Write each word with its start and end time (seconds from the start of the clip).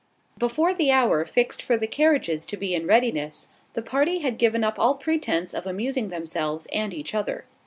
Before 0.35 0.73
the 0.73 0.89
hour 0.91 1.25
fixed 1.27 1.61
for 1.61 1.77
the 1.77 1.85
carriages 1.85 2.47
to 2.47 2.57
be 2.57 2.73
in 2.73 2.87
readiness, 2.87 3.49
the 3.75 3.83
party 3.83 4.17
had 4.17 4.39
given 4.39 4.63
up 4.63 4.79
all 4.79 4.95
pretence 4.95 5.53
of 5.53 5.67
amusing 5.67 6.09
themselves 6.09 6.65
and 6.73 6.91
each 6.91 7.13
other. 7.13 7.45